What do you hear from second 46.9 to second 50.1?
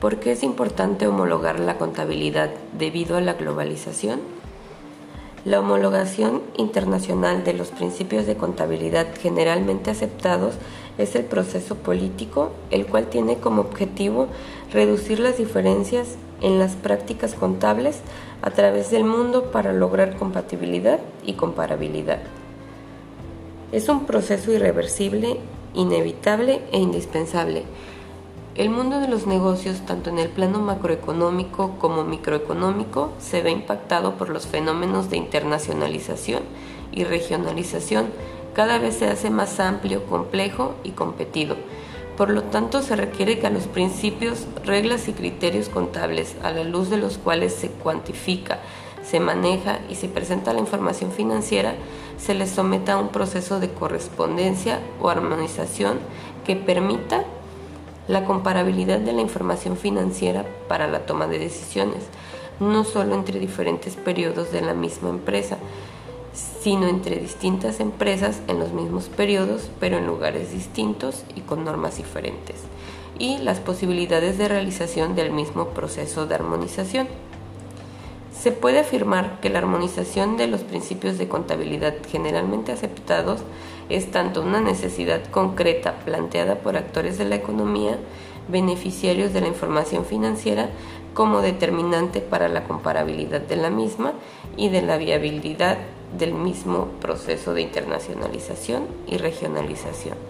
de los cuales se cuantifica, se maneja y se